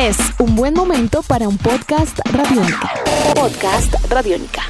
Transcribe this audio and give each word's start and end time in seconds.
Es 0.00 0.16
un 0.38 0.54
buen 0.54 0.74
momento 0.74 1.24
para 1.24 1.48
un 1.48 1.58
podcast 1.58 2.20
radiónica. 2.32 2.88
Podcast 3.34 4.08
radiónica. 4.08 4.62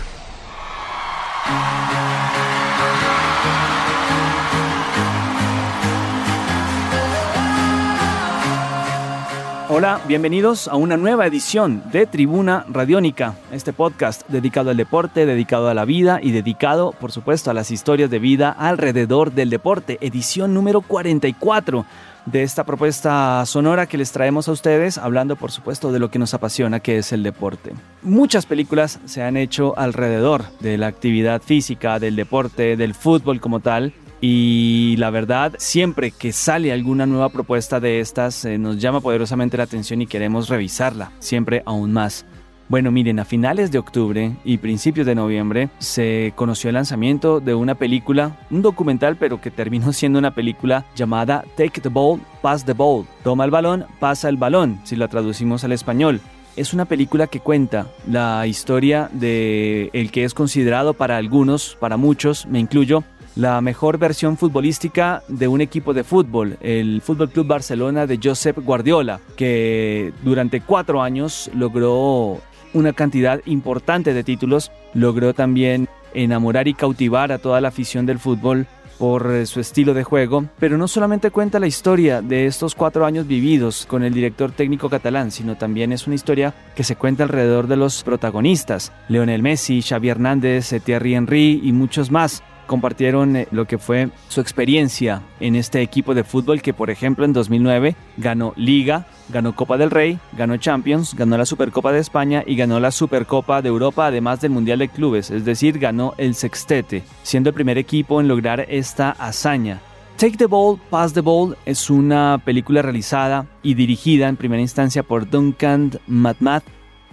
Hola, 9.69 10.01
bienvenidos 10.09 10.67
a 10.67 10.77
una 10.77 10.97
nueva 10.97 11.27
edición 11.27 11.83
de 11.93 12.07
Tribuna 12.07 12.65
Radiónica, 12.71 13.35
este 13.53 13.75
podcast 13.75 14.27
dedicado 14.29 14.71
al 14.71 14.79
deporte, 14.79 15.27
dedicado 15.27 15.69
a 15.69 15.75
la 15.75 15.85
vida 15.85 16.21
y 16.23 16.33
dedicado, 16.33 16.93
por 16.93 17.13
supuesto, 17.13 17.51
a 17.51 17.55
las 17.55 17.71
historias 17.71 18.09
de 18.09 18.19
vida 18.19 18.51
alrededor 18.51 19.33
del 19.33 19.51
deporte, 19.51 19.99
edición 20.01 20.55
número 20.55 20.81
44 20.81 21.85
de 22.31 22.43
esta 22.43 22.65
propuesta 22.65 23.45
sonora 23.47 23.87
que 23.87 23.99
les 23.99 24.13
traemos 24.13 24.49
a 24.49 24.53
ustedes, 24.53 24.99
hablando 24.99 25.37
por 25.37 25.51
supuesto 25.51 25.93
de 25.93 25.99
lo 25.99 26.11
que 26.11 26.19
nos 26.19 26.35
apasiona, 26.35 26.81
que 26.81 26.99
es 26.99 27.13
el 27.13 27.23
deporte. 27.23 27.73
Muchas 28.03 28.45
películas 28.45 29.01
se 29.07 29.23
han 29.23 29.37
hecho 29.37 29.79
alrededor 29.79 30.45
de 30.61 30.77
la 30.77 30.89
actividad 30.89 31.41
física, 31.43 31.99
del 31.99 32.17
deporte, 32.17 32.77
del 32.77 32.95
fútbol 32.95 33.41
como 33.41 33.61
tal, 33.61 33.93
y 34.21 34.97
la 34.99 35.11
verdad, 35.11 35.55
siempre 35.59 36.11
que 36.11 36.33
sale 36.33 36.73
alguna 36.73 37.07
nueva 37.07 37.29
propuesta 37.29 37.79
de 37.79 38.01
estas, 38.01 38.45
eh, 38.45 38.59
nos 38.59 38.79
llama 38.79 39.01
poderosamente 39.01 39.57
la 39.57 39.63
atención 39.63 40.03
y 40.03 40.07
queremos 40.07 40.49
revisarla, 40.49 41.13
siempre 41.21 41.63
aún 41.65 41.93
más. 41.93 42.27
Bueno, 42.69 42.91
miren, 42.91 43.19
a 43.19 43.25
finales 43.25 43.71
de 43.71 43.79
octubre 43.79 44.37
y 44.45 44.59
principios 44.59 45.07
de 45.07 45.15
noviembre 45.15 45.71
se 45.79 46.35
conoció 46.37 46.69
el 46.69 46.75
lanzamiento 46.75 47.41
de 47.41 47.55
una 47.55 47.75
película, 47.75 48.37
un 48.51 48.61
documental, 48.61 49.17
pero 49.17 49.41
que 49.41 49.51
terminó 49.51 49.91
siendo 49.95 50.19
una 50.19 50.35
película 50.35 50.85
llamada 50.95 51.45
Take 51.57 51.81
the 51.81 51.89
Ball, 51.89 52.21
Pass 52.43 52.67
the 52.67 52.75
Ball. 52.75 53.07
Toma 53.25 53.47
el 53.47 53.51
balón, 53.51 53.87
pasa 53.99 54.29
el 54.29 54.37
balón, 54.37 54.81
si 54.85 54.97
la 54.97 55.09
traducimos 55.09 55.65
al 55.65 55.73
español. 55.73 56.21
Es 56.57 56.75
una 56.75 56.85
película 56.85 57.27
que 57.27 57.41
cuenta 57.41 57.87
la 58.07 58.47
historia 58.47 59.09
de 59.13 59.89
el 59.95 60.11
que 60.11 60.25
es 60.25 60.35
considerado 60.35 60.93
para 60.93 61.17
algunos, 61.17 61.75
para 61.81 61.97
muchos, 61.97 62.45
me 62.47 62.59
incluyo, 62.59 63.03
la 63.39 63.61
mejor 63.61 63.99
versión 63.99 64.37
futbolística 64.37 65.23
de 65.29 65.47
un 65.47 65.61
equipo 65.61 65.95
de 65.95 66.03
fútbol, 66.03 66.59
el 66.61 67.01
Fútbol 67.01 67.31
Club 67.31 67.47
Barcelona 67.47 68.05
de 68.05 68.19
Josep 68.21 68.59
Guardiola, 68.59 69.21
que 69.37 70.13
durante 70.25 70.61
cuatro 70.61 71.01
años 71.01 71.49
logró 71.55 72.41
una 72.75 72.93
cantidad 72.93 73.41
importante 73.47 74.15
de 74.15 74.25
títulos, 74.25 74.71
logró 74.95 75.35
también 75.35 75.89
enamorar 76.15 76.69
y 76.69 76.75
cautivar 76.75 77.33
a 77.33 77.39
toda 77.39 77.61
la 77.61 77.69
afición 77.69 78.07
del 78.07 78.19
fútbol 78.19 78.67
por 78.99 79.31
eh, 79.31 79.47
su 79.47 79.61
estilo 79.61 79.95
de 79.95 80.05
juego, 80.05 80.45
pero 80.59 80.77
no 80.77 80.89
solamente 80.89 81.31
cuenta 81.31 81.61
la 81.61 81.67
historia 81.67 82.21
de 82.21 82.47
estos 82.47 82.75
cuatro 82.75 83.07
años 83.07 83.27
vividos 83.27 83.87
con 83.87 84.03
el 84.03 84.13
director 84.13 84.51
técnico 84.51 84.91
catalán, 84.91 85.31
sino 85.31 85.57
también 85.57 85.93
es 85.93 86.07
una 86.07 86.17
historia 86.17 86.55
que 86.75 86.85
se 86.85 86.97
cuenta 86.97 87.23
alrededor 87.23 87.69
de 87.69 87.77
los 87.77 88.03
protagonistas, 88.03 88.93
Leonel 89.09 89.43
Messi, 89.43 89.83
Xavi 89.83 90.09
Hernández, 90.09 90.75
Thierry 90.85 91.15
Henry 91.15 91.61
y 91.63 91.73
muchos 91.73 92.11
más, 92.11 92.43
compartieron 92.67 93.37
eh, 93.37 93.49
lo 93.51 93.67
que 93.67 93.79
fue 93.79 94.11
su 94.29 94.41
experiencia 94.41 95.23
en 95.41 95.57
este 95.57 95.81
equipo 95.81 96.15
de 96.15 96.25
fútbol 96.25 96.61
que 96.61 96.75
por 96.75 96.91
ejemplo 96.91 97.25
en 97.25 97.33
2009 97.33 97.97
ganó 98.17 98.53
Liga, 98.57 99.07
ganó 99.29 99.55
Copa 99.55 99.77
del 99.77 99.91
Rey, 99.91 100.19
ganó 100.37 100.57
Champions, 100.57 101.15
ganó 101.15 101.37
la 101.37 101.47
Supercopa 101.47 101.93
de 101.93 102.01
España 102.01 102.43
y 102.47 102.57
ganó 102.57 102.81
la 102.81 102.91
Supercopa 102.91 103.63
de 103.63 103.69
Europa 103.69 104.07
además 104.07 104.41
del 104.41 104.51
Mundial 104.51 104.79
de 104.79 104.89
Clubes, 104.89 105.31
es 105.31 105.45
decir, 105.45 105.79
ganó 105.79 106.15
el 106.19 106.35
sextete, 106.35 107.03
siendo 107.23 107.51
el 107.51 107.55
primer 107.55 107.79
equipo 107.79 108.21
en 108.21 108.29
lograr 108.29 108.67
esta 108.69 109.11
hazaña. 109.11 109.81
Take 110.17 110.37
the 110.37 110.47
Ball, 110.47 110.79
Pass 110.91 111.13
the 111.13 111.21
Ball 111.21 111.57
es 111.65 111.91
una 111.91 112.41
película 112.45 112.83
realizada 112.83 113.47
y 113.63 113.75
dirigida 113.75 114.29
en 114.29 114.37
primera 114.37 114.63
instancia 114.63 115.03
por 115.03 115.29
Duncan 115.31 115.93
McMath, 116.07 116.65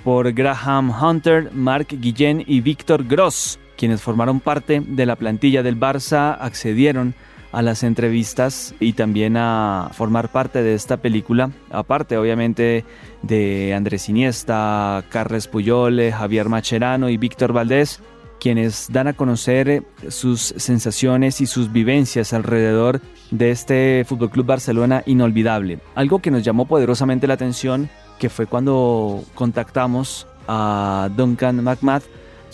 por 0.04 0.32
Graham 0.34 0.92
Hunter, 0.92 1.52
Mark 1.54 1.88
Guillén 1.90 2.44
y 2.46 2.62
Víctor 2.62 3.04
Gross 3.04 3.60
quienes 3.76 4.02
formaron 4.02 4.40
parte 4.40 4.82
de 4.86 5.06
la 5.06 5.16
plantilla 5.16 5.64
del 5.64 5.80
Barça 5.80 6.38
accedieron 6.40 7.10
a 7.10 7.35
las 7.62 7.84
entrevistas 7.84 8.76
y 8.80 8.94
también 8.94 9.38
a 9.38 9.90
formar 9.94 10.32
parte 10.32 10.62
de 10.64 10.74
esta 10.74 10.98
película, 10.98 11.52
aparte 11.72 12.18
obviamente 12.18 12.84
de 13.22 13.74
Andrés 13.74 14.10
Iniesta, 14.10 15.04
Carles 15.10 15.48
Puyol, 15.48 16.12
Javier 16.12 16.50
Macherano 16.50 17.10
y 17.10 17.18
Víctor 17.18 17.54
Valdés, 17.54 18.02
quienes 18.40 18.88
dan 18.92 19.08
a 19.08 19.14
conocer 19.14 19.84
sus 20.10 20.42
sensaciones 20.42 21.42
y 21.42 21.46
sus 21.46 21.72
vivencias 21.72 22.34
alrededor 22.34 23.02
de 23.32 23.52
este 23.52 24.06
Fútbol 24.08 24.30
Club 24.30 24.46
Barcelona 24.46 25.04
inolvidable. 25.06 25.80
Algo 25.96 26.20
que 26.20 26.32
nos 26.32 26.44
llamó 26.44 26.66
poderosamente 26.66 27.28
la 27.28 27.36
atención, 27.36 27.90
que 28.20 28.30
fue 28.30 28.46
cuando 28.46 29.24
contactamos 29.34 30.28
a 30.48 31.10
Duncan 31.16 31.64
McMath, 31.64 32.04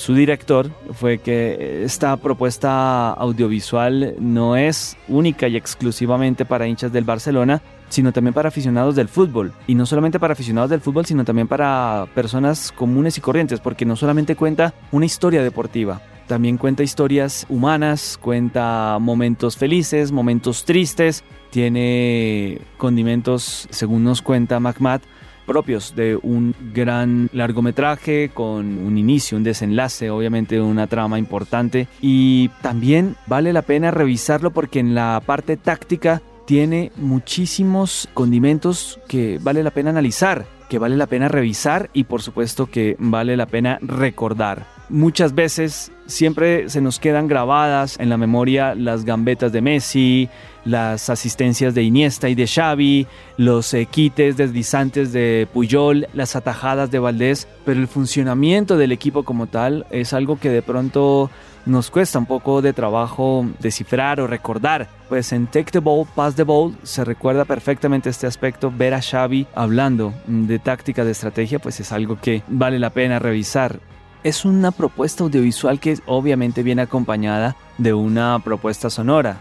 su 0.02 0.16
director 0.16 0.72
fue 0.94 1.20
que 1.20 1.84
esta 1.84 2.18
propuesta 2.18 3.12
audiovisual 3.12 4.16
no 4.18 4.56
es 4.58 4.98
única 5.08 5.48
y 5.48 5.56
exclusivamente 5.56 6.44
para 6.44 6.66
hinchas 6.66 6.92
del 6.92 7.04
Barcelona, 7.04 7.62
sino 7.88 8.12
también 8.12 8.34
para 8.34 8.50
aficionados 8.50 8.96
del 8.96 9.08
fútbol. 9.08 9.54
Y 9.68 9.76
no 9.76 9.86
solamente 9.86 10.20
para 10.20 10.34
aficionados 10.34 10.72
del 10.72 10.82
fútbol, 10.82 11.06
sino 11.06 11.24
también 11.24 11.48
para 11.48 12.08
personas 12.16 12.72
comunes 12.72 13.20
y 13.20 13.22
corrientes, 13.22 13.60
porque 13.60 13.86
no 13.86 13.96
solamente 13.96 14.36
cuenta 14.36 14.74
una 14.92 15.06
historia 15.06 15.44
deportiva, 15.44 16.02
también 16.26 16.58
cuenta 16.58 16.82
historias 16.82 17.46
humanas, 17.48 18.18
cuenta 18.20 18.98
momentos 19.00 19.56
felices, 19.56 20.12
momentos 20.12 20.66
tristes, 20.66 21.24
tiene 21.52 22.60
condimentos, 22.78 23.68
según 23.70 24.04
nos 24.04 24.24
cuenta 24.24 24.60
MacMath, 24.60 25.04
propios 25.52 25.94
de 25.98 26.16
un 26.16 26.56
gran 26.74 27.30
largometraje 27.34 28.32
con 28.34 28.78
un 28.78 28.98
inicio, 28.98 29.38
un 29.38 29.44
desenlace, 29.44 30.10
obviamente 30.10 30.62
una 30.62 30.88
trama 30.88 31.20
importante 31.20 31.90
y 32.00 32.48
también 32.62 33.18
vale 33.28 33.52
la 33.52 33.64
pena 33.64 33.92
revisarlo 33.92 34.52
porque 34.52 34.80
en 34.80 34.96
la 34.96 35.22
parte 35.26 35.58
táctica 35.58 36.22
tiene 36.46 36.94
muchísimos 36.96 38.08
condimentos 38.14 38.98
que 39.10 39.40
vale 39.42 39.62
la 39.62 39.72
pena 39.72 39.90
analizar, 39.90 40.46
que 40.70 40.80
vale 40.80 40.96
la 40.96 41.08
pena 41.08 41.28
revisar 41.28 41.90
y 41.92 42.06
por 42.06 42.22
supuesto 42.22 42.68
que 42.68 42.96
vale 42.98 43.36
la 43.36 43.46
pena 43.46 43.78
recordar. 43.82 44.66
Muchas 44.88 45.36
veces 45.36 45.92
siempre 46.12 46.70
se 46.70 46.82
nos 46.82 47.00
quedan 47.00 47.28
grabadas 47.28 47.98
en 48.00 48.10
la 48.10 48.18
memoria 48.18 48.76
las 48.76 49.06
gambetas 49.06 49.52
de 49.52 49.62
Messi, 49.62 50.30
las 50.66 51.10
asistencias 51.10 51.74
de 51.74 51.84
Iniesta 51.84 52.30
y 52.30 52.36
de 52.36 52.48
Xavi, 52.48 53.08
los 53.38 53.74
eh, 53.74 53.88
quites 53.90 54.38
deslizantes 54.38 55.12
de 55.12 55.48
Puyol, 55.52 56.08
las 56.14 56.36
atajadas 56.36 56.92
de 56.92 57.00
Valdés, 57.00 57.48
pero 57.66 57.80
el 57.80 57.88
funcionamiento 57.88 58.78
del 58.78 58.92
equipo 58.92 59.24
como 59.24 59.48
tal 59.48 59.86
es 59.90 60.14
algo 60.14 60.40
que 60.40 60.50
de 60.50 60.62
pronto 60.62 61.30
nos 61.66 61.92
cuesta 61.92 62.20
un 62.20 62.26
poco 62.26 62.62
de 62.62 62.74
trabajo 62.74 63.46
descifrar 63.60 64.20
o 64.20 64.28
recordar. 64.28 64.88
Pues 65.10 65.32
en 65.32 65.48
Take 65.48 65.72
the 65.72 65.80
Ball, 65.80 66.08
Pass 66.16 66.36
the 66.36 66.44
Ball 66.44 66.76
se 66.84 67.04
recuerda 67.04 67.46
perfectamente 67.46 68.10
este 68.10 68.28
aspecto. 68.28 68.72
Ver 68.76 68.94
a 68.94 69.02
Xavi 69.02 69.48
hablando 69.54 70.14
de 70.26 70.60
táctica, 70.60 71.06
de 71.06 71.12
estrategia, 71.12 71.60
pues 71.60 71.80
es 71.80 71.92
algo 71.92 72.18
que 72.20 72.44
vale 72.48 72.80
la 72.80 72.90
pena 72.90 73.20
revisar. 73.20 73.80
Es 74.24 74.46
una 74.46 74.70
propuesta 74.70 75.24
audiovisual 75.24 75.80
que 75.80 75.98
obviamente 76.06 76.62
viene 76.62 76.84
acompañada 76.84 77.56
de 77.80 77.96
una 77.96 78.38
propuesta 78.44 78.92
sonora. 78.92 79.40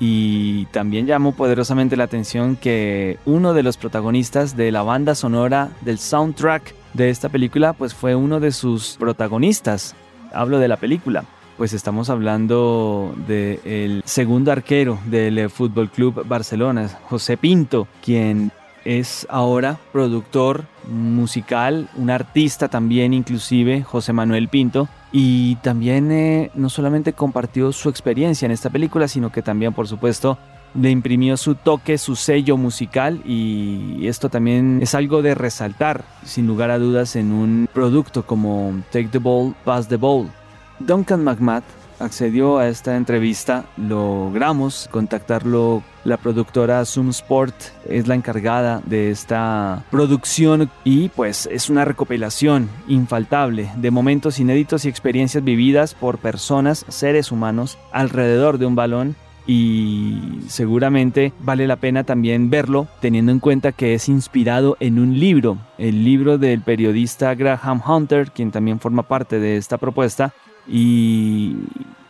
Y 0.00 0.64
también 0.66 1.06
llamó 1.06 1.32
poderosamente 1.32 1.98
la 1.98 2.04
atención 2.04 2.56
que 2.56 3.18
uno 3.26 3.52
de 3.52 3.62
los 3.62 3.76
protagonistas 3.76 4.56
de 4.56 4.72
la 4.72 4.82
banda 4.82 5.14
sonora 5.14 5.68
del 5.82 5.98
soundtrack 5.98 6.74
de 6.94 7.10
esta 7.10 7.28
película 7.28 7.74
pues 7.74 7.94
fue 7.94 8.14
uno 8.14 8.40
de 8.40 8.52
sus 8.52 8.96
protagonistas. 8.98 9.94
Hablo 10.32 10.58
de 10.58 10.68
la 10.68 10.78
película. 10.78 11.24
Pues 11.58 11.74
estamos 11.74 12.08
hablando 12.08 13.14
del 13.28 14.02
segundo 14.06 14.50
arquero 14.50 14.98
del 15.04 15.50
Fútbol 15.50 15.90
Club 15.90 16.26
Barcelona, 16.26 16.88
José 17.04 17.36
Pinto, 17.36 17.86
quien 18.02 18.50
es 18.84 19.26
ahora 19.30 19.78
productor 19.92 20.64
musical, 20.88 21.88
un 21.96 22.10
artista 22.10 22.68
también 22.68 23.14
inclusive, 23.14 23.82
José 23.82 24.12
Manuel 24.12 24.48
Pinto, 24.48 24.88
y 25.12 25.56
también 25.56 26.10
eh, 26.10 26.50
no 26.54 26.68
solamente 26.68 27.12
compartió 27.12 27.72
su 27.72 27.88
experiencia 27.88 28.46
en 28.46 28.52
esta 28.52 28.70
película, 28.70 29.08
sino 29.08 29.30
que 29.30 29.42
también, 29.42 29.72
por 29.72 29.86
supuesto, 29.86 30.38
le 30.74 30.90
imprimió 30.90 31.36
su 31.36 31.54
toque, 31.54 31.98
su 31.98 32.16
sello 32.16 32.56
musical 32.56 33.20
y 33.26 34.06
esto 34.06 34.30
también 34.30 34.78
es 34.80 34.94
algo 34.94 35.20
de 35.20 35.34
resaltar, 35.34 36.04
sin 36.24 36.46
lugar 36.46 36.70
a 36.70 36.78
dudas, 36.78 37.14
en 37.16 37.32
un 37.32 37.68
producto 37.72 38.24
como 38.26 38.82
Take 38.90 39.08
the 39.08 39.18
Ball, 39.18 39.54
Pass 39.64 39.88
the 39.88 39.96
Ball. 39.96 40.30
Duncan 40.78 41.22
McMath 41.22 41.64
accedió 42.02 42.58
a 42.58 42.68
esta 42.68 42.96
entrevista, 42.96 43.64
logramos 43.76 44.88
contactarlo. 44.90 45.82
La 46.04 46.16
productora 46.16 46.84
Zoom 46.84 47.10
Sport 47.10 47.54
es 47.88 48.08
la 48.08 48.16
encargada 48.16 48.82
de 48.84 49.10
esta 49.10 49.84
producción 49.90 50.68
y 50.82 51.10
pues 51.10 51.48
es 51.50 51.70
una 51.70 51.84
recopilación 51.84 52.68
infaltable 52.88 53.70
de 53.76 53.90
momentos 53.92 54.40
inéditos 54.40 54.84
y 54.84 54.88
experiencias 54.88 55.44
vividas 55.44 55.94
por 55.94 56.18
personas, 56.18 56.84
seres 56.88 57.30
humanos 57.30 57.78
alrededor 57.92 58.58
de 58.58 58.66
un 58.66 58.74
balón 58.74 59.14
y 59.46 60.40
seguramente 60.48 61.32
vale 61.40 61.66
la 61.66 61.76
pena 61.76 62.04
también 62.04 62.50
verlo 62.50 62.86
teniendo 63.00 63.32
en 63.32 63.40
cuenta 63.40 63.72
que 63.72 63.94
es 63.94 64.08
inspirado 64.08 64.76
en 64.80 64.98
un 64.98 65.18
libro, 65.18 65.58
el 65.78 66.04
libro 66.04 66.38
del 66.38 66.60
periodista 66.60 67.34
Graham 67.34 67.82
Hunter, 67.86 68.30
quien 68.30 68.50
también 68.50 68.78
forma 68.78 69.02
parte 69.02 69.40
de 69.40 69.56
esta 69.56 69.78
propuesta 69.78 70.32
y 70.66 71.56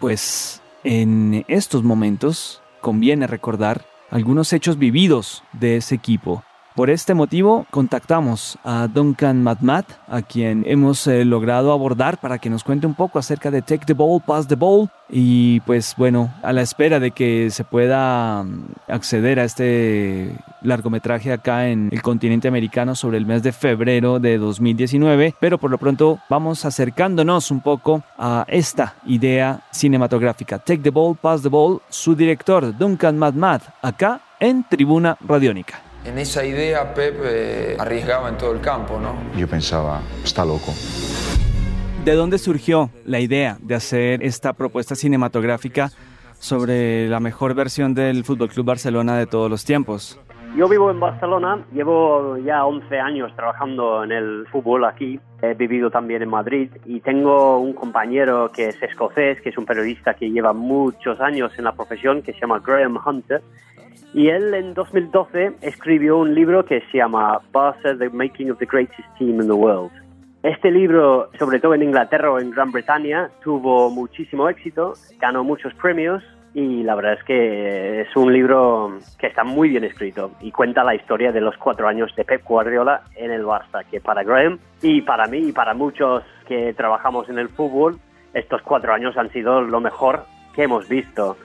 pues 0.00 0.60
en 0.84 1.44
estos 1.48 1.82
momentos 1.82 2.60
conviene 2.80 3.26
recordar 3.26 3.86
algunos 4.10 4.52
hechos 4.52 4.78
vividos 4.78 5.42
de 5.52 5.76
ese 5.76 5.94
equipo 5.94 6.44
por 6.74 6.90
este 6.90 7.14
motivo, 7.14 7.66
contactamos 7.70 8.58
a 8.64 8.88
Duncan 8.88 9.42
Matmat, 9.42 9.86
a 10.08 10.22
quien 10.22 10.64
hemos 10.66 11.06
eh, 11.06 11.24
logrado 11.24 11.72
abordar 11.72 12.18
para 12.18 12.38
que 12.38 12.50
nos 12.50 12.64
cuente 12.64 12.86
un 12.86 12.94
poco 12.94 13.18
acerca 13.18 13.50
de 13.50 13.62
Take 13.62 13.84
the 13.86 13.92
Ball, 13.92 14.20
Pass 14.20 14.48
the 14.48 14.54
Ball. 14.54 14.88
Y 15.10 15.60
pues 15.60 15.94
bueno, 15.98 16.32
a 16.42 16.52
la 16.52 16.62
espera 16.62 16.98
de 16.98 17.10
que 17.10 17.50
se 17.50 17.64
pueda 17.64 18.42
mm, 18.42 18.64
acceder 18.88 19.38
a 19.38 19.44
este 19.44 20.34
largometraje 20.62 21.32
acá 21.32 21.68
en 21.68 21.90
el 21.92 22.00
continente 22.00 22.48
americano 22.48 22.94
sobre 22.94 23.18
el 23.18 23.26
mes 23.26 23.42
de 23.42 23.52
febrero 23.52 24.18
de 24.18 24.38
2019. 24.38 25.34
Pero 25.38 25.58
por 25.58 25.70
lo 25.70 25.78
pronto 25.78 26.20
vamos 26.30 26.64
acercándonos 26.64 27.50
un 27.50 27.60
poco 27.60 28.02
a 28.18 28.46
esta 28.48 28.94
idea 29.06 29.60
cinematográfica. 29.70 30.58
Take 30.58 30.82
the 30.82 30.90
Ball, 30.90 31.16
Pass 31.16 31.42
the 31.42 31.48
Ball, 31.48 31.80
su 31.90 32.14
director 32.14 32.76
Duncan 32.76 33.18
Matmat, 33.18 33.62
acá 33.82 34.22
en 34.40 34.64
Tribuna 34.64 35.18
Radiónica. 35.20 35.91
En 36.04 36.18
esa 36.18 36.44
idea 36.44 36.94
Pep 36.94 37.14
eh, 37.22 37.76
arriesgaba 37.78 38.28
en 38.28 38.36
todo 38.36 38.52
el 38.52 38.60
campo, 38.60 38.98
¿no? 38.98 39.14
Yo 39.38 39.46
pensaba, 39.46 40.00
está 40.24 40.44
loco. 40.44 40.72
¿De 42.04 42.14
dónde 42.14 42.38
surgió 42.38 42.90
la 43.04 43.20
idea 43.20 43.56
de 43.60 43.76
hacer 43.76 44.20
esta 44.24 44.52
propuesta 44.52 44.96
cinematográfica 44.96 45.90
sobre 46.40 47.08
la 47.08 47.20
mejor 47.20 47.54
versión 47.54 47.94
del 47.94 48.24
Fútbol 48.24 48.48
Club 48.48 48.66
Barcelona 48.66 49.16
de 49.16 49.26
todos 49.26 49.48
los 49.48 49.64
tiempos? 49.64 50.18
Yo 50.56 50.68
vivo 50.68 50.90
en 50.90 50.98
Barcelona, 50.98 51.64
llevo 51.72 52.36
ya 52.36 52.66
11 52.66 52.98
años 52.98 53.34
trabajando 53.36 54.02
en 54.02 54.10
el 54.10 54.46
fútbol 54.50 54.84
aquí, 54.84 55.20
he 55.40 55.54
vivido 55.54 55.90
también 55.90 56.20
en 56.20 56.28
Madrid 56.28 56.68
y 56.84 57.00
tengo 57.00 57.58
un 57.58 57.72
compañero 57.72 58.50
que 58.52 58.68
es 58.68 58.82
escocés, 58.82 59.40
que 59.40 59.50
es 59.50 59.56
un 59.56 59.64
periodista 59.64 60.14
que 60.14 60.30
lleva 60.30 60.52
muchos 60.52 61.20
años 61.20 61.52
en 61.56 61.64
la 61.64 61.72
profesión, 61.72 62.20
que 62.20 62.34
se 62.34 62.40
llama 62.40 62.58
Graham 62.58 62.98
Hunter, 63.02 63.40
y 64.14 64.28
él 64.28 64.52
en 64.54 64.74
2012 64.74 65.56
escribió 65.62 66.18
un 66.18 66.34
libro 66.34 66.64
que 66.64 66.82
se 66.90 66.98
llama 66.98 67.40
Barca, 67.52 67.96
The 67.96 68.10
Making 68.10 68.50
of 68.50 68.58
the 68.58 68.66
Greatest 68.66 69.08
Team 69.18 69.40
in 69.40 69.46
the 69.46 69.52
World. 69.52 69.90
Este 70.42 70.70
libro, 70.70 71.30
sobre 71.38 71.60
todo 71.60 71.74
en 71.74 71.82
Inglaterra 71.82 72.30
o 72.30 72.40
en 72.40 72.50
Gran 72.50 72.72
Bretaña, 72.72 73.30
tuvo 73.42 73.90
muchísimo 73.90 74.48
éxito, 74.48 74.94
ganó 75.20 75.44
muchos 75.44 75.72
premios 75.74 76.22
y 76.54 76.82
la 76.82 76.94
verdad 76.94 77.14
es 77.14 77.24
que 77.24 78.00
es 78.02 78.16
un 78.16 78.32
libro 78.32 78.98
que 79.18 79.28
está 79.28 79.44
muy 79.44 79.70
bien 79.70 79.84
escrito 79.84 80.32
y 80.40 80.50
cuenta 80.50 80.84
la 80.84 80.94
historia 80.94 81.32
de 81.32 81.40
los 81.40 81.56
cuatro 81.56 81.88
años 81.88 82.14
de 82.16 82.24
Pep 82.24 82.44
Guardiola 82.44 83.04
en 83.16 83.30
el 83.30 83.44
Barça, 83.44 83.84
que 83.90 84.00
para 84.00 84.22
Graham 84.24 84.58
y 84.82 85.00
para 85.02 85.26
mí 85.26 85.38
y 85.38 85.52
para 85.52 85.74
muchos 85.74 86.22
que 86.46 86.74
trabajamos 86.74 87.28
en 87.28 87.38
el 87.38 87.48
fútbol, 87.48 87.98
estos 88.34 88.60
cuatro 88.62 88.92
años 88.92 89.16
han 89.16 89.30
sido 89.30 89.62
lo 89.62 89.80
mejor 89.80 90.24
que 90.54 90.64
hemos 90.64 90.88
visto. 90.88 91.36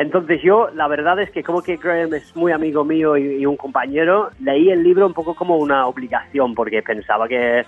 Entonces 0.00 0.40
yo, 0.42 0.70
la 0.70 0.88
verdad 0.88 1.20
es 1.20 1.30
que 1.30 1.42
como 1.42 1.60
que 1.60 1.76
Graham 1.76 2.14
es 2.14 2.34
muy 2.34 2.52
amigo 2.52 2.86
mío 2.86 3.18
y, 3.18 3.44
un 3.44 3.58
compañero, 3.58 4.30
leí 4.40 4.70
el 4.70 4.82
libro 4.82 5.06
un 5.06 5.12
poco 5.12 5.34
como 5.34 5.58
una 5.58 5.86
obligación 5.86 6.54
porque 6.54 6.80
pensaba 6.80 7.28
que 7.28 7.66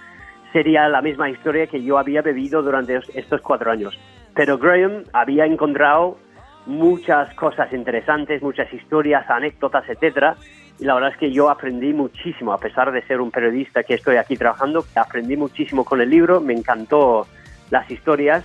sería 0.50 0.88
la 0.88 1.02
misma 1.02 1.28
historia 1.28 1.66
que 1.66 1.82
yo 1.84 1.98
había 1.98 2.22
bebido 2.22 2.62
durante 2.62 2.98
estos 3.12 3.42
cuatro 3.42 3.70
años. 3.70 4.00
Pero 4.34 4.56
Graham 4.56 5.04
había 5.12 5.44
encontrado 5.44 6.16
muchas 6.64 7.34
cosas 7.34 7.70
interesantes, 7.74 8.40
muchas 8.40 8.72
historias, 8.72 9.28
anécdotas, 9.28 9.86
etcétera. 9.86 10.36
Y 10.80 10.86
la 10.86 10.94
verdad 10.94 11.10
es 11.10 11.18
que 11.18 11.30
yo 11.30 11.50
aprendí 11.50 11.92
muchísimo, 11.92 12.54
a 12.54 12.58
pesar 12.58 12.92
de 12.92 13.02
ser 13.02 13.20
un 13.20 13.30
periodista 13.30 13.82
que 13.82 13.92
estoy 13.92 14.16
aquí 14.16 14.38
trabajando, 14.38 14.86
aprendí 14.94 15.36
muchísimo 15.36 15.84
con 15.84 16.00
el 16.00 16.08
libro, 16.08 16.40
me 16.40 16.54
encantó 16.54 17.26
las 17.70 17.90
historias 17.90 18.42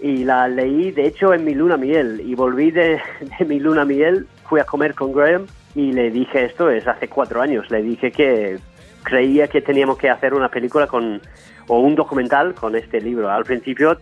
y 0.00 0.24
la 0.24 0.48
leí 0.48 0.90
de 0.90 1.06
hecho 1.06 1.32
en 1.32 1.44
mi 1.44 1.54
luna 1.54 1.76
miel 1.76 2.20
y 2.24 2.34
volví 2.34 2.70
de, 2.70 3.00
mi 3.46 3.58
luna 3.58 3.84
miel, 3.84 4.26
fui 4.48 4.60
a 4.60 4.64
comer 4.64 4.94
con 4.94 5.12
Graham 5.12 5.46
y 5.74 5.92
le 5.92 6.10
dije 6.10 6.44
esto, 6.44 6.70
es 6.70 6.86
hace 6.86 7.08
cuatro 7.08 7.42
años, 7.42 7.70
le 7.70 7.82
dije 7.82 8.10
que 8.10 8.58
creía 9.02 9.46
que 9.48 9.60
teníamos 9.60 9.98
que 9.98 10.10
hacer 10.10 10.34
una 10.34 10.48
película 10.48 10.86
con, 10.86 11.20
o 11.68 11.78
un 11.78 11.94
documental 11.94 12.54
con 12.54 12.74
este 12.74 13.00
libro. 13.00 13.30
Al 13.30 13.44
principio 13.44 13.98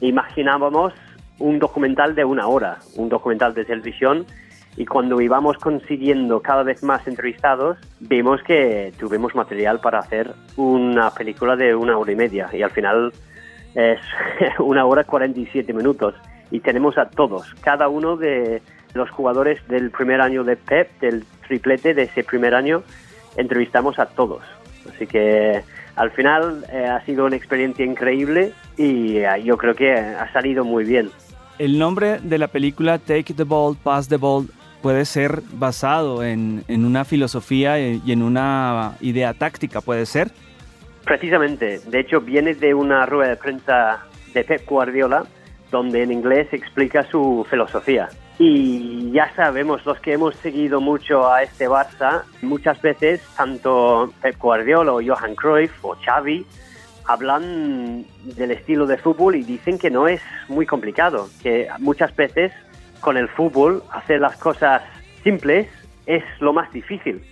imaginábamos 0.00 0.92
un 1.38 1.58
documental 1.58 2.14
de 2.14 2.24
una 2.24 2.48
hora, 2.48 2.78
un 2.96 3.08
documental 3.08 3.54
de 3.54 3.64
televisión 3.64 4.26
y 4.76 4.86
cuando 4.86 5.20
íbamos 5.20 5.56
consiguiendo 5.58 6.40
cada 6.40 6.62
vez 6.62 6.82
más 6.82 7.06
entrevistados, 7.06 7.78
vimos 8.00 8.42
que 8.42 8.92
tuvimos 8.98 9.34
material 9.34 9.80
para 9.80 9.98
hacer 9.98 10.32
una 10.56 11.10
película 11.10 11.56
de 11.56 11.74
una 11.74 11.98
hora 11.98 12.12
y 12.12 12.16
media 12.16 12.48
y 12.52 12.62
al 12.62 12.70
final 12.70 13.12
es 13.74 14.00
una 14.58 14.84
hora 14.86 15.04
47 15.04 15.72
minutos 15.72 16.14
y 16.50 16.60
tenemos 16.60 16.96
a 16.98 17.08
todos, 17.08 17.54
cada 17.60 17.88
uno 17.88 18.16
de 18.16 18.62
los 18.94 19.10
jugadores 19.10 19.66
del 19.68 19.90
primer 19.90 20.20
año 20.20 20.44
de 20.44 20.56
Pep, 20.56 21.00
del 21.00 21.24
triplete 21.46 21.94
de 21.94 22.04
ese 22.04 22.24
primer 22.24 22.54
año, 22.54 22.82
entrevistamos 23.36 23.98
a 23.98 24.06
todos. 24.06 24.42
Así 24.94 25.06
que 25.06 25.62
al 25.96 26.10
final 26.12 26.64
eh, 26.72 26.86
ha 26.86 27.04
sido 27.04 27.26
una 27.26 27.36
experiencia 27.36 27.84
increíble 27.84 28.52
y 28.76 29.18
eh, 29.18 29.28
yo 29.44 29.58
creo 29.58 29.74
que 29.74 29.92
ha 29.92 30.32
salido 30.32 30.64
muy 30.64 30.84
bien. 30.84 31.10
El 31.58 31.78
nombre 31.78 32.20
de 32.20 32.38
la 32.38 32.48
película 32.48 32.98
Take 32.98 33.34
the 33.34 33.44
Ball, 33.44 33.76
Pass 33.76 34.08
the 34.08 34.16
Ball 34.16 34.48
puede 34.80 35.04
ser 35.04 35.42
basado 35.52 36.22
en, 36.22 36.64
en 36.68 36.84
una 36.84 37.04
filosofía 37.04 37.80
y 37.80 38.00
en 38.06 38.22
una 38.22 38.96
idea 39.00 39.34
táctica, 39.34 39.80
puede 39.80 40.06
ser. 40.06 40.30
Precisamente, 41.08 41.80
de 41.86 42.00
hecho 42.00 42.20
viene 42.20 42.54
de 42.54 42.74
una 42.74 43.06
rueda 43.06 43.30
de 43.30 43.36
prensa 43.36 44.04
de 44.34 44.44
Pep 44.44 44.66
Guardiola, 44.68 45.24
donde 45.70 46.02
en 46.02 46.12
inglés 46.12 46.48
explica 46.52 47.02
su 47.04 47.46
filosofía. 47.48 48.10
Y 48.38 49.10
ya 49.10 49.32
sabemos, 49.34 49.86
los 49.86 49.98
que 50.00 50.12
hemos 50.12 50.36
seguido 50.36 50.82
mucho 50.82 51.32
a 51.32 51.42
este 51.42 51.66
Barça, 51.66 52.24
muchas 52.42 52.80
veces 52.82 53.22
tanto 53.38 54.12
Pep 54.20 54.36
Guardiola 54.38 54.92
o 54.92 55.02
Johan 55.02 55.34
Cruyff 55.34 55.72
o 55.82 55.96
Xavi 55.96 56.44
hablan 57.06 58.04
del 58.36 58.50
estilo 58.50 58.86
de 58.86 58.98
fútbol 58.98 59.34
y 59.34 59.44
dicen 59.44 59.78
que 59.78 59.90
no 59.90 60.08
es 60.08 60.20
muy 60.48 60.66
complicado, 60.66 61.30
que 61.42 61.68
muchas 61.78 62.14
veces 62.14 62.52
con 63.00 63.16
el 63.16 63.28
fútbol 63.30 63.82
hacer 63.92 64.20
las 64.20 64.36
cosas 64.36 64.82
simples 65.24 65.68
es 66.04 66.22
lo 66.40 66.52
más 66.52 66.70
difícil. 66.70 67.22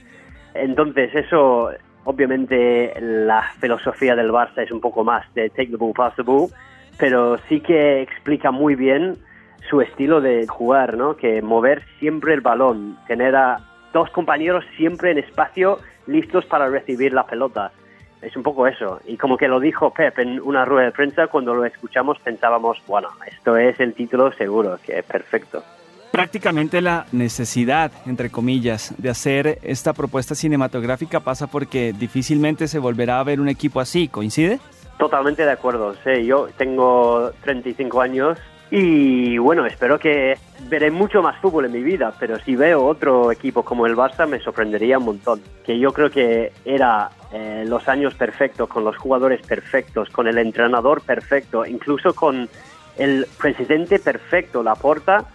Entonces 0.54 1.14
eso 1.14 1.72
Obviamente 2.06 2.94
la 3.00 3.42
filosofía 3.58 4.14
del 4.14 4.30
Barça 4.30 4.62
es 4.62 4.70
un 4.70 4.80
poco 4.80 5.02
más 5.02 5.26
de 5.34 5.50
take 5.50 5.70
the 5.70 5.76
ball, 5.76 5.92
pass 5.92 6.14
the 6.14 6.22
ball, 6.22 6.48
pero 6.98 7.36
sí 7.48 7.60
que 7.60 8.00
explica 8.00 8.52
muy 8.52 8.76
bien 8.76 9.16
su 9.68 9.80
estilo 9.80 10.20
de 10.20 10.46
jugar, 10.46 10.96
¿no? 10.96 11.16
Que 11.16 11.42
mover 11.42 11.82
siempre 11.98 12.32
el 12.32 12.42
balón, 12.42 12.96
tener 13.08 13.34
a 13.34 13.58
dos 13.92 14.08
compañeros 14.10 14.64
siempre 14.76 15.10
en 15.10 15.18
espacio 15.18 15.80
listos 16.06 16.46
para 16.46 16.68
recibir 16.68 17.12
la 17.12 17.26
pelota. 17.26 17.72
Es 18.22 18.36
un 18.36 18.44
poco 18.44 18.68
eso. 18.68 19.00
Y 19.04 19.16
como 19.16 19.36
que 19.36 19.48
lo 19.48 19.58
dijo 19.58 19.92
Pep 19.92 20.16
en 20.20 20.40
una 20.40 20.64
rueda 20.64 20.86
de 20.86 20.92
prensa, 20.92 21.26
cuando 21.26 21.54
lo 21.54 21.64
escuchamos 21.64 22.20
pensábamos, 22.20 22.80
bueno, 22.86 23.08
esto 23.26 23.56
es 23.56 23.80
el 23.80 23.94
título 23.94 24.30
seguro, 24.30 24.78
que 24.86 25.00
es 25.00 25.04
perfecto 25.04 25.64
prácticamente 26.10 26.80
la 26.80 27.06
necesidad, 27.12 27.90
entre 28.06 28.30
comillas, 28.30 28.94
de 28.98 29.10
hacer 29.10 29.58
esta 29.62 29.92
propuesta 29.92 30.34
cinematográfica 30.34 31.20
pasa 31.20 31.46
porque 31.46 31.92
difícilmente 31.92 32.68
se 32.68 32.78
volverá 32.78 33.20
a 33.20 33.24
ver 33.24 33.40
un 33.40 33.48
equipo 33.48 33.80
así, 33.80 34.08
¿coincide? 34.08 34.60
Totalmente 34.98 35.44
de 35.44 35.52
acuerdo, 35.52 35.94
sí, 36.04 36.24
yo 36.24 36.48
tengo 36.56 37.30
35 37.42 38.00
años 38.00 38.38
y 38.70 39.38
bueno, 39.38 39.64
espero 39.66 39.98
que 39.98 40.38
veré 40.68 40.90
mucho 40.90 41.22
más 41.22 41.40
fútbol 41.40 41.66
en 41.66 41.72
mi 41.72 41.82
vida, 41.82 42.12
pero 42.18 42.38
si 42.40 42.56
veo 42.56 42.84
otro 42.84 43.30
equipo 43.30 43.62
como 43.62 43.86
el 43.86 43.94
Barça 43.94 44.26
me 44.26 44.40
sorprendería 44.40 44.98
un 44.98 45.04
montón, 45.04 45.40
que 45.64 45.78
yo 45.78 45.92
creo 45.92 46.10
que 46.10 46.52
era 46.64 47.10
eh, 47.32 47.64
los 47.66 47.86
años 47.88 48.14
perfectos, 48.14 48.68
con 48.68 48.84
los 48.84 48.96
jugadores 48.96 49.46
perfectos, 49.46 50.08
con 50.10 50.26
el 50.26 50.38
entrenador 50.38 51.02
perfecto, 51.02 51.64
incluso 51.64 52.14
con 52.14 52.48
el 52.96 53.26
presidente 53.38 53.98
perfecto, 53.98 54.62
la 54.62 54.74
porta 54.74 55.26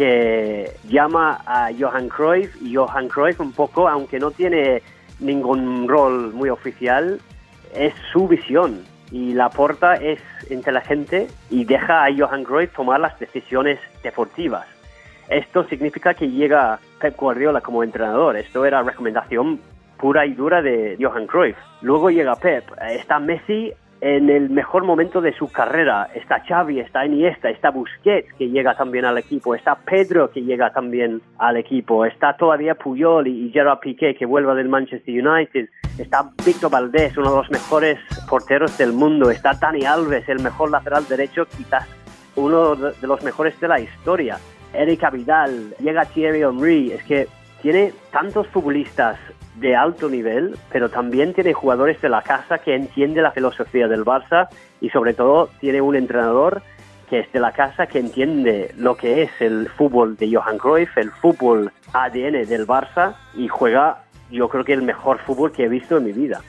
que 0.00 0.78
llama 0.88 1.42
a 1.44 1.68
Johan 1.78 2.08
Cruyff 2.08 2.56
y 2.62 2.74
Johan 2.74 3.06
Cruyff 3.08 3.38
un 3.38 3.52
poco, 3.52 3.86
aunque 3.86 4.18
no 4.18 4.30
tiene 4.30 4.80
ningún 5.18 5.86
rol 5.86 6.32
muy 6.32 6.48
oficial, 6.48 7.20
es 7.74 7.92
su 8.10 8.26
visión 8.26 8.82
y 9.10 9.34
la 9.34 9.50
porta 9.50 9.96
es 9.96 10.18
inteligente 10.48 11.28
y 11.50 11.66
deja 11.66 12.06
a 12.06 12.08
Johan 12.16 12.44
Cruyff 12.44 12.72
tomar 12.72 12.98
las 12.98 13.18
decisiones 13.20 13.78
deportivas. 14.02 14.66
Esto 15.28 15.64
significa 15.64 16.14
que 16.14 16.30
llega 16.30 16.78
Pep 16.98 17.14
Guardiola 17.18 17.60
como 17.60 17.84
entrenador. 17.84 18.38
Esto 18.38 18.64
era 18.64 18.82
recomendación 18.82 19.60
pura 19.98 20.24
y 20.24 20.32
dura 20.32 20.62
de 20.62 20.96
Johan 20.98 21.26
Cruyff. 21.26 21.58
Luego 21.82 22.08
llega 22.08 22.36
Pep. 22.36 22.64
Está 22.88 23.18
Messi 23.18 23.74
en 24.00 24.30
el 24.30 24.50
mejor 24.50 24.84
momento 24.84 25.20
de 25.20 25.32
su 25.34 25.48
carrera. 25.48 26.08
Está 26.14 26.42
Xavi, 26.46 26.80
está 26.80 27.04
Iniesta, 27.04 27.50
está 27.50 27.70
Busquets 27.70 28.32
que 28.34 28.48
llega 28.48 28.74
también 28.74 29.04
al 29.04 29.18
equipo, 29.18 29.54
está 29.54 29.76
Pedro 29.76 30.30
que 30.30 30.42
llega 30.42 30.72
también 30.72 31.20
al 31.38 31.56
equipo, 31.56 32.04
está 32.04 32.36
todavía 32.36 32.74
Puyol 32.74 33.26
y 33.26 33.50
Gerard 33.50 33.80
Piqué 33.80 34.14
que 34.14 34.26
vuelve 34.26 34.54
del 34.54 34.68
Manchester 34.68 35.26
United, 35.26 35.68
está 35.98 36.30
Víctor 36.44 36.70
Valdés, 36.70 37.16
uno 37.16 37.30
de 37.30 37.36
los 37.36 37.50
mejores 37.50 37.98
porteros 38.28 38.76
del 38.78 38.92
mundo, 38.92 39.30
está 39.30 39.52
Dani 39.54 39.84
Alves, 39.84 40.28
el 40.28 40.40
mejor 40.40 40.70
lateral 40.70 41.06
derecho, 41.06 41.46
quizás 41.46 41.86
uno 42.36 42.74
de 42.76 43.06
los 43.06 43.22
mejores 43.22 43.58
de 43.60 43.68
la 43.68 43.80
historia. 43.80 44.38
Erika 44.72 45.10
Vidal, 45.10 45.74
llega 45.80 46.04
Thierry 46.04 46.42
Henry, 46.42 46.92
es 46.92 47.02
que 47.04 47.26
tiene 47.62 47.92
tantos 48.10 48.46
futbolistas 48.48 49.18
de 49.56 49.76
alto 49.76 50.08
nivel, 50.08 50.56
pero 50.72 50.88
también 50.88 51.34
tiene 51.34 51.52
jugadores 51.52 52.00
de 52.00 52.08
la 52.08 52.22
casa 52.22 52.58
que 52.58 52.74
entiende 52.74 53.20
la 53.20 53.32
filosofía 53.32 53.88
del 53.88 54.04
Barça 54.04 54.48
y 54.80 54.90
sobre 54.90 55.14
todo 55.14 55.50
tiene 55.60 55.80
un 55.80 55.96
entrenador 55.96 56.62
que 57.08 57.20
es 57.20 57.32
de 57.32 57.40
la 57.40 57.52
casa 57.52 57.86
que 57.86 57.98
entiende 57.98 58.72
lo 58.76 58.96
que 58.96 59.22
es 59.22 59.30
el 59.40 59.68
fútbol 59.68 60.16
de 60.16 60.34
Johan 60.34 60.58
Cruyff, 60.58 60.96
el 60.96 61.10
fútbol 61.10 61.72
ADN 61.92 62.46
del 62.46 62.66
Barça 62.66 63.14
y 63.34 63.48
juega 63.48 64.04
yo 64.30 64.48
creo 64.48 64.64
que 64.64 64.72
el 64.72 64.82
mejor 64.82 65.18
fútbol 65.18 65.50
que 65.50 65.64
he 65.64 65.68
visto 65.68 65.98
en 65.98 66.04
mi 66.04 66.12
vida. 66.12 66.40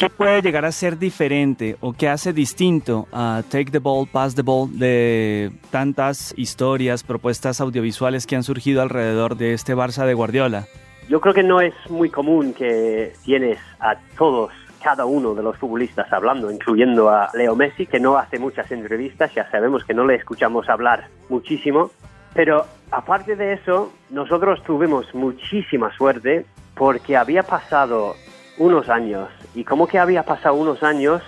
¿Qué 0.00 0.08
puede 0.08 0.40
llegar 0.40 0.64
a 0.64 0.72
ser 0.72 0.96
diferente 0.96 1.76
o 1.80 1.92
qué 1.92 2.08
hace 2.08 2.32
distinto 2.32 3.06
a 3.12 3.42
Take 3.50 3.70
the 3.70 3.80
Ball, 3.80 4.08
Pass 4.10 4.34
the 4.34 4.40
Ball 4.40 4.78
de 4.78 5.50
tantas 5.70 6.32
historias, 6.38 7.04
propuestas 7.04 7.60
audiovisuales 7.60 8.26
que 8.26 8.34
han 8.34 8.42
surgido 8.42 8.80
alrededor 8.80 9.36
de 9.36 9.52
este 9.52 9.76
Barça 9.76 10.06
de 10.06 10.14
Guardiola? 10.14 10.64
Yo 11.10 11.20
creo 11.20 11.34
que 11.34 11.42
no 11.42 11.60
es 11.60 11.74
muy 11.90 12.08
común 12.08 12.54
que 12.54 13.12
tienes 13.26 13.58
a 13.78 13.96
todos, 14.16 14.54
cada 14.82 15.04
uno 15.04 15.34
de 15.34 15.42
los 15.42 15.58
futbolistas 15.58 16.10
hablando, 16.14 16.50
incluyendo 16.50 17.10
a 17.10 17.28
Leo 17.34 17.54
Messi, 17.54 17.84
que 17.84 18.00
no 18.00 18.16
hace 18.16 18.38
muchas 18.38 18.72
entrevistas, 18.72 19.34
ya 19.34 19.50
sabemos 19.50 19.84
que 19.84 19.92
no 19.92 20.06
le 20.06 20.14
escuchamos 20.14 20.70
hablar 20.70 21.08
muchísimo, 21.28 21.90
pero 22.32 22.64
aparte 22.90 23.36
de 23.36 23.52
eso, 23.52 23.92
nosotros 24.08 24.62
tuvimos 24.64 25.14
muchísima 25.14 25.94
suerte 25.94 26.46
porque 26.74 27.18
había 27.18 27.42
pasado 27.42 28.14
unos 28.60 28.88
años 28.88 29.28
y 29.56 29.64
como 29.64 29.88
que 29.88 29.98
había 29.98 30.22
pasado 30.22 30.54
unos 30.54 30.84
años, 30.84 31.22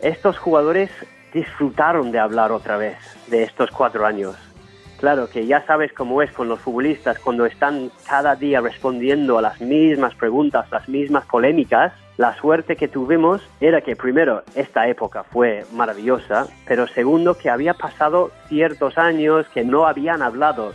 estos 0.00 0.38
jugadores 0.38 0.90
disfrutaron 1.34 2.12
de 2.12 2.18
hablar 2.18 2.52
otra 2.52 2.78
vez 2.78 2.96
de 3.28 3.42
estos 3.42 3.70
cuatro 3.70 4.06
años 4.06 4.36
Claro 5.00 5.30
que 5.30 5.46
ya 5.46 5.64
sabes 5.64 5.94
cómo 5.94 6.20
es 6.20 6.30
con 6.30 6.50
los 6.50 6.60
futbolistas 6.60 7.18
cuando 7.18 7.46
están 7.46 7.90
cada 8.06 8.36
día 8.36 8.60
respondiendo 8.60 9.38
a 9.38 9.42
las 9.42 9.58
mismas 9.58 10.14
preguntas, 10.14 10.70
las 10.70 10.90
mismas 10.90 11.24
polémicas. 11.24 11.94
La 12.18 12.36
suerte 12.36 12.76
que 12.76 12.86
tuvimos 12.86 13.40
era 13.62 13.80
que 13.80 13.96
primero 13.96 14.42
esta 14.54 14.88
época 14.88 15.24
fue 15.24 15.64
maravillosa, 15.72 16.48
pero 16.66 16.86
segundo 16.86 17.38
que 17.38 17.48
había 17.48 17.72
pasado 17.72 18.30
ciertos 18.48 18.98
años 18.98 19.46
que 19.54 19.64
no 19.64 19.86
habían 19.86 20.20
hablado 20.20 20.74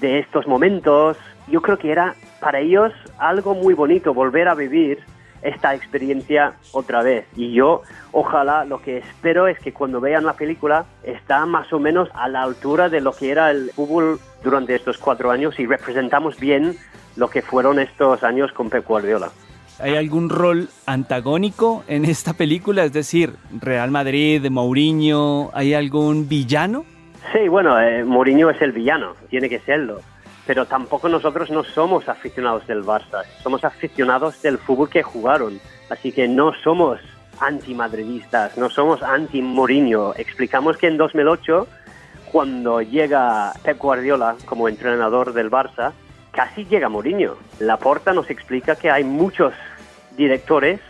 de 0.00 0.18
estos 0.18 0.48
momentos. 0.48 1.16
Yo 1.46 1.62
creo 1.62 1.78
que 1.78 1.92
era 1.92 2.16
para 2.40 2.58
ellos 2.58 2.92
algo 3.18 3.54
muy 3.54 3.74
bonito 3.74 4.12
volver 4.12 4.48
a 4.48 4.56
vivir 4.56 4.98
esta 5.42 5.74
experiencia 5.74 6.54
otra 6.72 7.02
vez. 7.02 7.26
Y 7.36 7.52
yo, 7.52 7.82
ojalá, 8.12 8.64
lo 8.64 8.80
que 8.80 8.98
espero 8.98 9.46
es 9.46 9.58
que 9.58 9.72
cuando 9.72 10.00
vean 10.00 10.24
la 10.24 10.34
película 10.34 10.84
está 11.02 11.46
más 11.46 11.72
o 11.72 11.78
menos 11.78 12.08
a 12.14 12.28
la 12.28 12.42
altura 12.42 12.88
de 12.88 13.00
lo 13.00 13.12
que 13.12 13.30
era 13.30 13.50
el 13.50 13.70
fútbol 13.74 14.20
durante 14.42 14.74
estos 14.74 14.98
cuatro 14.98 15.30
años 15.30 15.58
y 15.58 15.66
representamos 15.66 16.38
bien 16.38 16.76
lo 17.16 17.28
que 17.28 17.42
fueron 17.42 17.78
estos 17.78 18.22
años 18.22 18.52
con 18.52 18.70
Pep 18.70 18.86
Guardiola. 18.86 19.30
¿Hay 19.78 19.96
algún 19.96 20.28
rol 20.28 20.68
antagónico 20.84 21.84
en 21.88 22.04
esta 22.04 22.34
película? 22.34 22.84
Es 22.84 22.92
decir, 22.92 23.34
Real 23.60 23.90
Madrid, 23.90 24.46
Mourinho, 24.50 25.50
¿hay 25.54 25.72
algún 25.72 26.28
villano? 26.28 26.84
Sí, 27.32 27.48
bueno, 27.48 27.80
eh, 27.80 28.04
Mourinho 28.04 28.50
es 28.50 28.60
el 28.60 28.72
villano, 28.72 29.14
tiene 29.30 29.48
que 29.48 29.58
serlo 29.60 30.00
pero 30.50 30.66
tampoco 30.66 31.08
nosotros 31.08 31.48
no 31.48 31.62
somos 31.62 32.08
aficionados 32.08 32.66
del 32.66 32.82
Barça, 32.82 33.22
somos 33.40 33.62
aficionados 33.62 34.42
del 34.42 34.58
fútbol 34.58 34.90
que 34.90 35.00
jugaron, 35.00 35.60
así 35.90 36.10
que 36.10 36.26
no 36.26 36.52
somos 36.64 36.98
antimadridistas, 37.38 38.58
no 38.58 38.68
somos 38.68 39.00
anti-Mourinho. 39.00 40.12
Explicamos 40.16 40.76
que 40.76 40.88
en 40.88 40.96
2008, 40.96 41.68
cuando 42.32 42.82
llega 42.82 43.52
Pep 43.62 43.78
Guardiola 43.78 44.34
como 44.44 44.68
entrenador 44.68 45.34
del 45.34 45.52
Barça, 45.52 45.92
casi 46.32 46.64
llega 46.64 46.88
Mourinho. 46.88 47.36
La 47.60 47.76
Porta 47.76 48.12
nos 48.12 48.28
explica 48.28 48.74
que 48.74 48.90
hay 48.90 49.04
muchos 49.04 49.54
directores 50.16 50.80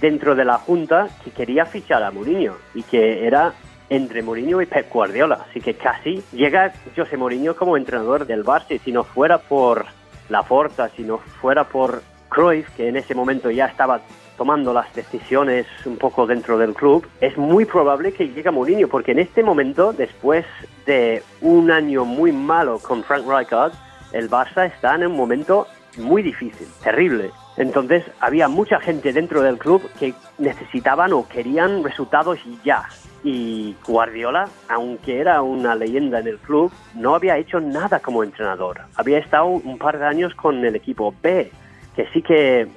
dentro 0.00 0.34
de 0.34 0.46
la 0.46 0.56
Junta 0.56 1.08
que 1.22 1.32
quería 1.32 1.66
fichar 1.66 2.02
a 2.02 2.10
Mourinho 2.10 2.54
y 2.74 2.82
que 2.82 3.26
era 3.26 3.52
entre 3.88 4.22
Mourinho 4.22 4.60
y 4.60 4.66
Pep 4.66 4.92
Guardiola. 4.92 5.46
Así 5.48 5.60
que 5.60 5.74
casi 5.74 6.22
llega 6.32 6.72
José 6.94 7.16
Mourinho 7.16 7.56
como 7.56 7.76
entrenador 7.76 8.26
del 8.26 8.44
Barça. 8.44 8.80
Si 8.80 8.92
no 8.92 9.04
fuera 9.04 9.38
por 9.38 9.86
Laporta, 10.28 10.88
si 10.90 11.02
no 11.02 11.18
fuera 11.18 11.64
por 11.64 12.02
Cruyff, 12.28 12.68
que 12.76 12.88
en 12.88 12.96
ese 12.96 13.14
momento 13.14 13.50
ya 13.50 13.66
estaba 13.66 14.00
tomando 14.36 14.72
las 14.72 14.92
decisiones 14.94 15.66
un 15.86 15.96
poco 15.96 16.26
dentro 16.26 16.58
del 16.58 16.74
club, 16.74 17.06
es 17.20 17.36
muy 17.38 17.64
probable 17.64 18.12
que 18.12 18.28
llegue 18.28 18.50
Mourinho, 18.50 18.88
porque 18.88 19.12
en 19.12 19.20
este 19.20 19.42
momento, 19.42 19.92
después 19.92 20.44
de 20.84 21.22
un 21.40 21.70
año 21.70 22.04
muy 22.04 22.32
malo 22.32 22.78
con 22.78 23.02
Frank 23.02 23.24
Rijkaard, 23.26 23.72
el 24.12 24.28
Barça 24.28 24.66
está 24.66 24.94
en 24.94 25.06
un 25.06 25.16
momento 25.16 25.66
muy 25.96 26.22
difícil, 26.22 26.66
terrible. 26.82 27.30
Entonces 27.56 28.04
había 28.20 28.48
mucha 28.48 28.80
gente 28.80 29.12
dentro 29.12 29.42
del 29.42 29.58
club 29.58 29.82
que 29.98 30.14
necesitaban 30.38 31.12
o 31.12 31.26
querían 31.26 31.82
resultados 31.82 32.38
ya 32.64 32.86
y 33.26 33.74
Guardiola, 33.84 34.48
aunque 34.68 35.18
era 35.18 35.42
una 35.42 35.74
leyenda 35.74 36.20
en 36.20 36.28
el 36.28 36.38
club, 36.38 36.70
no 36.94 37.14
había 37.16 37.36
hecho 37.36 37.60
nada 37.60 37.98
como 37.98 38.22
entrenador. 38.22 38.80
Había 38.94 39.18
estado 39.18 39.46
un 39.46 39.78
par 39.78 39.98
de 39.98 40.06
años 40.06 40.32
con 40.36 40.64
el 40.64 40.76
equipo 40.76 41.12
B, 41.22 41.50
que 41.96 42.06
sí 42.12 42.22
que 42.22 42.68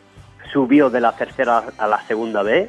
subió 0.52 0.90
de 0.90 1.02
la 1.02 1.16
tercera 1.16 1.66
a 1.78 1.88
la 1.88 2.02
segunda 2.08 2.42
B, 2.42 2.68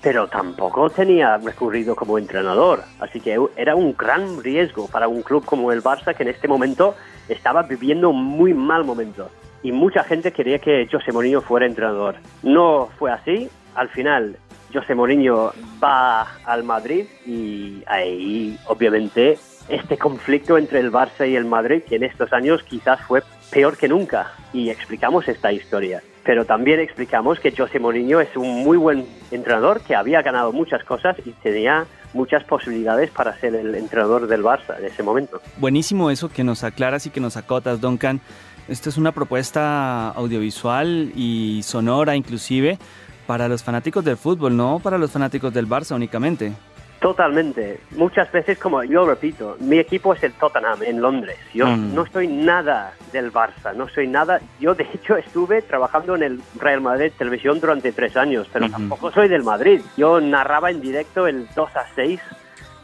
pero 0.00 0.28
tampoco 0.28 0.88
tenía 0.88 1.36
recurrido 1.36 1.94
como 1.94 2.16
entrenador. 2.16 2.82
Así 2.98 3.20
que 3.20 3.38
era 3.56 3.74
un 3.74 3.94
gran 3.94 4.42
riesgo 4.42 4.86
para 4.88 5.06
un 5.06 5.22
club 5.22 5.44
como 5.44 5.70
el 5.70 5.82
Barça, 5.82 6.14
que 6.14 6.22
en 6.22 6.30
este 6.30 6.48
momento 6.48 6.94
estaba 7.28 7.62
viviendo 7.62 8.08
un 8.08 8.24
muy 8.24 8.54
mal 8.54 8.84
momento. 8.84 9.28
Y 9.62 9.72
mucha 9.72 10.04
gente 10.04 10.32
quería 10.32 10.58
que 10.58 10.88
José 10.90 11.12
Mourinho 11.12 11.40
fuera 11.40 11.66
entrenador. 11.66 12.16
No 12.42 12.88
fue 12.98 13.10
así. 13.10 13.48
Al 13.74 13.88
final 13.88 14.36
José 14.72 14.94
Mourinho 14.94 15.52
va 15.82 16.26
al 16.44 16.64
Madrid 16.64 17.06
y 17.26 17.82
ahí 17.86 18.58
obviamente 18.66 19.38
este 19.68 19.98
conflicto 19.98 20.58
entre 20.58 20.80
el 20.80 20.92
Barça 20.92 21.28
y 21.28 21.36
el 21.36 21.44
Madrid 21.44 21.82
que 21.86 21.96
en 21.96 22.04
estos 22.04 22.32
años 22.32 22.62
quizás 22.62 23.00
fue 23.02 23.22
peor 23.50 23.76
que 23.76 23.88
nunca 23.88 24.32
y 24.52 24.70
explicamos 24.70 25.28
esta 25.28 25.52
historia. 25.52 26.02
Pero 26.24 26.44
también 26.44 26.80
explicamos 26.80 27.40
que 27.40 27.52
José 27.52 27.78
Mourinho 27.78 28.20
es 28.20 28.36
un 28.36 28.62
muy 28.62 28.76
buen 28.76 29.06
entrenador 29.30 29.80
que 29.80 29.94
había 29.94 30.20
ganado 30.20 30.52
muchas 30.52 30.84
cosas 30.84 31.16
y 31.24 31.30
tenía 31.30 31.86
muchas 32.12 32.44
posibilidades 32.44 33.10
para 33.10 33.38
ser 33.38 33.54
el 33.54 33.74
entrenador 33.74 34.26
del 34.26 34.42
Barça 34.42 34.78
en 34.78 34.86
ese 34.86 35.02
momento. 35.02 35.40
Buenísimo 35.56 36.10
eso 36.10 36.28
que 36.28 36.44
nos 36.44 36.64
aclaras 36.64 37.06
y 37.06 37.10
que 37.10 37.20
nos 37.20 37.36
acotas, 37.36 37.80
Duncan. 37.80 38.20
Esta 38.68 38.90
es 38.90 38.98
una 38.98 39.12
propuesta 39.12 40.10
audiovisual 40.10 41.12
y 41.16 41.62
sonora 41.62 42.14
inclusive 42.14 42.78
para 43.26 43.48
los 43.48 43.62
fanáticos 43.62 44.04
del 44.04 44.18
fútbol, 44.18 44.56
no 44.56 44.78
para 44.78 44.98
los 44.98 45.10
fanáticos 45.10 45.54
del 45.54 45.66
Barça 45.66 45.96
únicamente. 45.96 46.52
Totalmente. 47.00 47.80
Muchas 47.92 48.30
veces, 48.32 48.58
como 48.58 48.82
yo 48.82 49.06
repito, 49.06 49.56
mi 49.60 49.78
equipo 49.78 50.14
es 50.14 50.22
el 50.22 50.32
Tottenham 50.32 50.82
en 50.82 51.00
Londres. 51.00 51.38
Yo 51.54 51.66
mm. 51.66 51.94
no 51.94 52.04
soy 52.06 52.26
nada 52.26 52.92
del 53.12 53.32
Barça, 53.32 53.74
no 53.74 53.88
soy 53.88 54.08
nada. 54.08 54.40
Yo, 54.60 54.74
de 54.74 54.84
hecho, 54.92 55.16
estuve 55.16 55.62
trabajando 55.62 56.16
en 56.16 56.24
el 56.24 56.40
Real 56.58 56.80
Madrid 56.80 57.12
Televisión 57.16 57.60
durante 57.60 57.92
tres 57.92 58.16
años, 58.16 58.48
pero 58.52 58.68
tampoco 58.68 59.12
soy 59.12 59.28
del 59.28 59.44
Madrid. 59.44 59.80
Yo 59.96 60.20
narraba 60.20 60.70
en 60.70 60.80
directo 60.80 61.26
el 61.26 61.46
2 61.54 61.76
a 61.76 61.86
6 61.94 62.20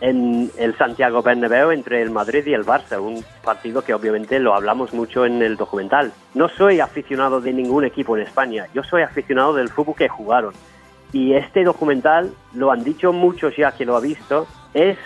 en 0.01 0.51
el 0.59 0.77
Santiago 0.77 1.23
Bernabéu 1.23 1.71
entre 1.71 2.03
el 2.03 2.11
Madrid 2.11 2.47
y 2.47 2.55
el 2.55 2.65
Barça, 2.65 3.01
un 3.01 3.25
partido 3.43 3.83
que 3.83 3.95
obviamente 3.95 4.39
lo 4.39 4.55
hablamos 4.55 4.93
mucho 4.93 5.25
en 5.25 5.43
el 5.43 5.57
documental. 5.57 6.13
No 6.35 6.49
soy 6.49 6.81
aficionado 6.81 7.41
de 7.41 7.53
ningún 7.53 7.85
equipo 7.85 8.17
en 8.17 8.23
España, 8.23 8.67
yo 8.75 8.83
soy 8.83 9.03
aficionado 9.03 9.55
del 9.55 9.69
fútbol 9.69 9.95
que 9.97 10.09
jugaron. 10.09 10.55
Y 11.13 11.35
este 11.35 11.63
documental, 11.63 12.35
lo 12.55 12.73
han 12.73 12.83
dicho 12.83 13.13
muchos 13.13 13.57
ya 13.57 13.73
que 13.73 13.85
lo 13.85 13.97
ha 13.97 14.01
visto, 14.01 14.47
es 14.75 14.99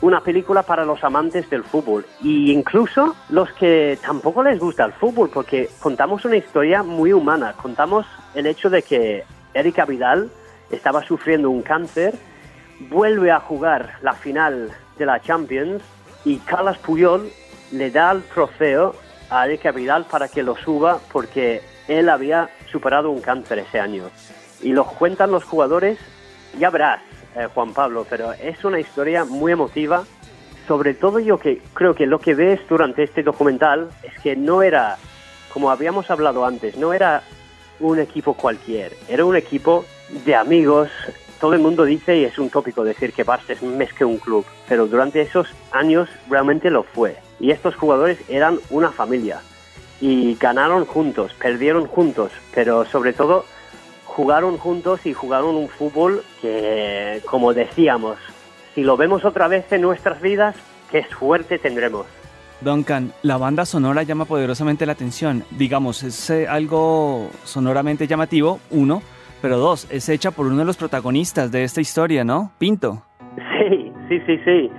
una 0.00 0.20
película 0.20 0.62
para 0.62 0.84
los 0.84 1.02
amantes 1.02 1.48
del 1.50 1.64
fútbol 1.64 2.06
e 2.22 2.52
incluso 2.52 3.16
los 3.30 3.52
que 3.52 3.98
tampoco 4.00 4.42
les 4.42 4.58
gusta 4.58 4.84
el 4.84 4.92
fútbol 4.92 5.30
porque 5.32 5.70
contamos 5.80 6.24
una 6.24 6.36
historia 6.36 6.82
muy 6.82 7.12
humana, 7.12 7.54
contamos 7.60 8.06
el 8.34 8.46
hecho 8.46 8.70
de 8.70 8.82
que 8.82 9.24
Erika 9.54 9.84
Vidal 9.84 10.30
estaba 10.70 11.02
sufriendo 11.02 11.50
un 11.50 11.62
cáncer 11.62 12.14
vuelve 12.80 13.30
a 13.30 13.40
jugar 13.40 13.94
la 14.02 14.12
final 14.12 14.70
de 14.96 15.06
la 15.06 15.20
Champions 15.20 15.82
y 16.24 16.38
Carlos 16.38 16.78
Puyol 16.78 17.30
le 17.72 17.90
da 17.90 18.12
el 18.12 18.22
trofeo 18.22 18.94
a 19.30 19.46
Erika 19.46 19.72
Vidal 19.72 20.04
para 20.04 20.28
que 20.28 20.42
lo 20.42 20.56
suba 20.56 20.98
porque 21.12 21.62
él 21.86 22.08
había 22.08 22.50
superado 22.70 23.10
un 23.10 23.20
cáncer 23.20 23.58
ese 23.60 23.80
año. 23.80 24.04
Y 24.62 24.72
lo 24.72 24.84
cuentan 24.84 25.30
los 25.30 25.44
jugadores, 25.44 25.98
ya 26.58 26.70
verás, 26.70 27.00
eh, 27.36 27.48
Juan 27.54 27.72
Pablo, 27.72 28.06
pero 28.08 28.32
es 28.32 28.64
una 28.64 28.80
historia 28.80 29.24
muy 29.24 29.52
emotiva. 29.52 30.04
Sobre 30.66 30.94
todo 30.94 31.18
yo 31.18 31.38
que 31.38 31.62
creo 31.72 31.94
que 31.94 32.06
lo 32.06 32.18
que 32.18 32.34
ves 32.34 32.60
durante 32.68 33.02
este 33.02 33.22
documental 33.22 33.88
es 34.02 34.20
que 34.20 34.36
no 34.36 34.62
era, 34.62 34.98
como 35.52 35.70
habíamos 35.70 36.10
hablado 36.10 36.44
antes, 36.44 36.76
no 36.76 36.92
era 36.92 37.22
un 37.80 37.98
equipo 37.98 38.34
cualquier, 38.34 38.92
era 39.08 39.24
un 39.24 39.36
equipo 39.36 39.84
de 40.24 40.34
amigos. 40.34 40.90
Todo 41.40 41.54
el 41.54 41.60
mundo 41.60 41.84
dice, 41.84 42.18
y 42.18 42.24
es 42.24 42.38
un 42.38 42.50
tópico 42.50 42.82
decir 42.82 43.12
que 43.12 43.24
Barça 43.24 43.50
es 43.50 43.62
más 43.62 43.92
que 43.92 44.04
un 44.04 44.18
club, 44.18 44.44
pero 44.68 44.86
durante 44.86 45.20
esos 45.20 45.48
años 45.70 46.08
realmente 46.28 46.70
lo 46.70 46.82
fue. 46.82 47.16
Y 47.38 47.52
estos 47.52 47.76
jugadores 47.76 48.18
eran 48.28 48.58
una 48.70 48.90
familia 48.90 49.40
y 50.00 50.34
ganaron 50.34 50.84
juntos, 50.84 51.32
perdieron 51.34 51.86
juntos, 51.86 52.32
pero 52.54 52.84
sobre 52.84 53.12
todo 53.12 53.44
jugaron 54.04 54.58
juntos 54.58 55.06
y 55.06 55.12
jugaron 55.12 55.54
un 55.54 55.68
fútbol 55.68 56.24
que, 56.40 57.22
como 57.24 57.54
decíamos, 57.54 58.18
si 58.74 58.82
lo 58.82 58.96
vemos 58.96 59.24
otra 59.24 59.46
vez 59.46 59.70
en 59.72 59.82
nuestras 59.82 60.20
vidas, 60.20 60.56
qué 60.90 61.04
suerte 61.18 61.58
tendremos. 61.58 62.06
Duncan, 62.60 63.12
la 63.22 63.36
banda 63.36 63.64
sonora 63.64 64.02
llama 64.02 64.24
poderosamente 64.24 64.86
la 64.86 64.92
atención. 64.92 65.44
Digamos, 65.50 66.02
es 66.02 66.30
eh, 66.30 66.48
algo 66.48 67.30
sonoramente 67.44 68.08
llamativo, 68.08 68.58
uno, 68.70 69.02
pero 69.40 69.58
dos, 69.58 69.86
es 69.90 70.08
hecha 70.08 70.30
por 70.30 70.46
uno 70.46 70.58
de 70.58 70.64
los 70.64 70.76
protagonistas 70.76 71.50
de 71.50 71.64
esta 71.64 71.80
historia, 71.80 72.24
¿no? 72.24 72.52
Pinto. 72.58 73.02
Sí, 73.58 73.92
sí, 74.08 74.20
sí, 74.26 74.38
sí. 74.44 74.70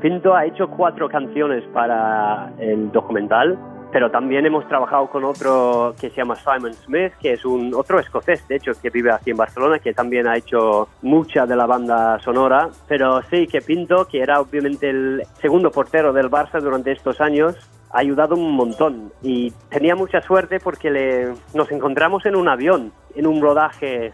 Pinto 0.00 0.34
ha 0.34 0.46
hecho 0.46 0.68
cuatro 0.68 1.08
canciones 1.08 1.64
para 1.72 2.52
el 2.58 2.92
documental 2.92 3.58
pero 3.96 4.10
también 4.10 4.44
hemos 4.44 4.68
trabajado 4.68 5.08
con 5.08 5.24
otro 5.24 5.94
que 5.98 6.10
se 6.10 6.16
llama 6.16 6.36
Simon 6.36 6.74
Smith, 6.74 7.12
que 7.20 7.32
es 7.32 7.44
un 7.46 7.72
otro 7.74 7.98
escocés, 7.98 8.46
de 8.48 8.56
hecho, 8.56 8.72
que 8.80 8.90
vive 8.90 9.10
aquí 9.10 9.30
en 9.30 9.38
Barcelona, 9.38 9.78
que 9.78 9.94
también 9.94 10.26
ha 10.26 10.36
hecho 10.36 10.88
mucha 11.00 11.46
de 11.46 11.56
la 11.56 11.64
banda 11.64 12.18
sonora. 12.20 12.68
Pero 12.88 13.22
sí, 13.30 13.46
que 13.46 13.62
Pinto, 13.62 14.06
que 14.06 14.20
era 14.20 14.40
obviamente 14.40 14.90
el 14.90 15.22
segundo 15.40 15.70
portero 15.70 16.12
del 16.12 16.30
Barça 16.30 16.60
durante 16.60 16.92
estos 16.92 17.20
años, 17.22 17.56
ha 17.90 17.98
ayudado 17.98 18.34
un 18.34 18.52
montón. 18.52 19.12
Y 19.22 19.52
tenía 19.68 19.94
mucha 19.94 20.20
suerte 20.20 20.60
porque 20.60 20.90
le, 20.90 21.34
nos 21.54 21.70
encontramos 21.70 22.26
en 22.26 22.36
un 22.36 22.48
avión, 22.48 22.92
en 23.14 23.26
un 23.26 23.40
rodaje, 23.40 24.12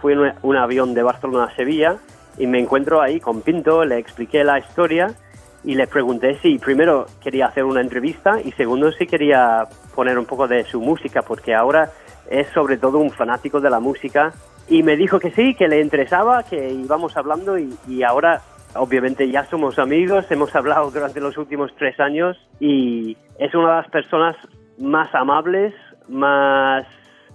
fue 0.00 0.16
un, 0.16 0.32
un 0.42 0.56
avión 0.56 0.94
de 0.94 1.02
Barcelona 1.02 1.44
a 1.44 1.56
Sevilla 1.56 1.96
y 2.38 2.46
me 2.46 2.58
encuentro 2.58 3.00
ahí 3.00 3.20
con 3.20 3.42
Pinto, 3.42 3.84
le 3.84 3.98
expliqué 3.98 4.42
la 4.44 4.58
historia 4.58 5.14
y 5.64 5.74
le 5.74 5.86
pregunté 5.86 6.38
si 6.40 6.58
primero 6.58 7.06
quería 7.22 7.46
hacer 7.46 7.64
una 7.64 7.80
entrevista 7.80 8.40
y 8.42 8.52
segundo 8.52 8.90
si 8.92 9.06
quería 9.06 9.64
poner 9.94 10.18
un 10.18 10.24
poco 10.24 10.48
de 10.48 10.64
su 10.64 10.80
música, 10.80 11.22
porque 11.22 11.54
ahora 11.54 11.90
es 12.28 12.48
sobre 12.48 12.78
todo 12.78 12.98
un 12.98 13.10
fanático 13.10 13.60
de 13.60 13.70
la 13.70 13.80
música. 13.80 14.32
Y 14.68 14.82
me 14.82 14.96
dijo 14.96 15.18
que 15.20 15.30
sí, 15.32 15.54
que 15.54 15.68
le 15.68 15.80
interesaba, 15.80 16.44
que 16.44 16.72
íbamos 16.72 17.16
hablando 17.16 17.58
y, 17.58 17.76
y 17.86 18.02
ahora 18.02 18.40
obviamente 18.74 19.30
ya 19.30 19.44
somos 19.46 19.78
amigos, 19.78 20.24
hemos 20.30 20.54
hablado 20.54 20.90
durante 20.90 21.20
los 21.20 21.36
últimos 21.36 21.74
tres 21.76 21.98
años 22.00 22.36
y 22.60 23.16
es 23.38 23.54
una 23.54 23.68
de 23.68 23.76
las 23.82 23.90
personas 23.90 24.36
más 24.78 25.14
amables, 25.14 25.74
más 26.08 26.86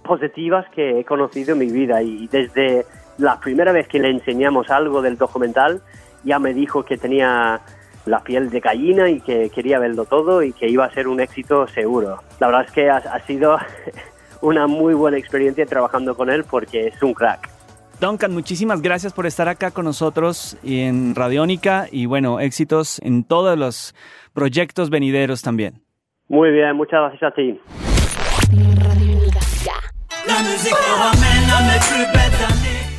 positivas 0.02 0.66
que 0.74 1.00
he 1.00 1.04
conocido 1.04 1.52
en 1.52 1.58
mi 1.58 1.70
vida 1.70 2.02
y 2.02 2.28
desde 2.28 2.84
la 3.18 3.38
primera 3.40 3.72
vez 3.72 3.88
que 3.88 3.98
le 3.98 4.10
enseñamos 4.10 4.70
algo 4.70 5.02
del 5.02 5.18
documental 5.18 5.82
ya 6.24 6.38
me 6.38 6.54
dijo 6.54 6.84
que 6.84 6.96
tenía 6.96 7.60
la 8.06 8.20
piel 8.20 8.50
de 8.50 8.60
gallina 8.60 9.08
y 9.08 9.20
que 9.20 9.50
quería 9.50 9.78
verlo 9.78 10.04
todo 10.06 10.42
y 10.42 10.52
que 10.52 10.68
iba 10.68 10.84
a 10.84 10.90
ser 10.92 11.08
un 11.08 11.20
éxito 11.20 11.66
seguro. 11.68 12.22
La 12.40 12.46
verdad 12.46 12.64
es 12.66 12.72
que 12.72 12.90
ha, 12.90 13.26
sido 13.26 13.58
una 14.40 14.66
muy 14.66 14.94
buena 14.94 15.18
experiencia 15.18 15.66
trabajando 15.66 16.16
con 16.16 16.30
él 16.30 16.44
porque 16.44 16.88
es 16.88 17.02
un 17.02 17.12
crack. 17.12 17.57
Duncan, 18.00 18.32
muchísimas 18.32 18.80
gracias 18.80 19.12
por 19.12 19.26
estar 19.26 19.48
acá 19.48 19.72
con 19.72 19.84
nosotros 19.84 20.56
en 20.62 21.16
Radiónica 21.16 21.86
y 21.90 22.06
bueno, 22.06 22.38
éxitos 22.38 23.00
en 23.02 23.24
todos 23.24 23.58
los 23.58 23.94
proyectos 24.32 24.88
venideros 24.88 25.42
también. 25.42 25.82
Muy 26.28 26.52
bien, 26.52 26.76
muchas 26.76 27.00
gracias 27.00 27.22
a 27.24 27.34
ti. 27.34 27.60